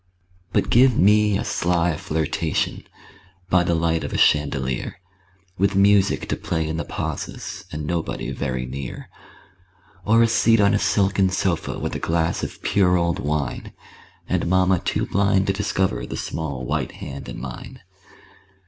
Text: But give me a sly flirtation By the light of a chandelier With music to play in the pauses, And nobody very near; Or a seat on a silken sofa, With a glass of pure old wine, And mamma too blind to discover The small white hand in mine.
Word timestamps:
But 0.51 0.71
give 0.71 0.97
me 0.97 1.37
a 1.37 1.43
sly 1.45 1.95
flirtation 1.95 2.85
By 3.51 3.63
the 3.63 3.75
light 3.75 4.03
of 4.03 4.11
a 4.11 4.17
chandelier 4.17 4.99
With 5.59 5.75
music 5.75 6.27
to 6.29 6.35
play 6.35 6.67
in 6.67 6.77
the 6.77 6.83
pauses, 6.83 7.65
And 7.71 7.85
nobody 7.85 8.31
very 8.31 8.65
near; 8.65 9.09
Or 10.03 10.23
a 10.23 10.27
seat 10.27 10.59
on 10.59 10.73
a 10.73 10.79
silken 10.79 11.29
sofa, 11.29 11.77
With 11.77 11.93
a 11.93 11.99
glass 11.99 12.41
of 12.41 12.63
pure 12.63 12.97
old 12.97 13.19
wine, 13.19 13.73
And 14.27 14.47
mamma 14.47 14.79
too 14.79 15.05
blind 15.05 15.45
to 15.45 15.53
discover 15.53 16.07
The 16.07 16.17
small 16.17 16.65
white 16.65 16.93
hand 16.93 17.29
in 17.29 17.39
mine. 17.39 17.81